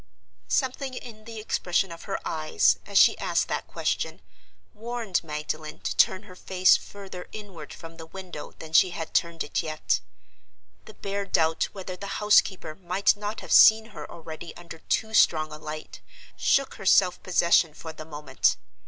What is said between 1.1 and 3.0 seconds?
the expression of her eyes, as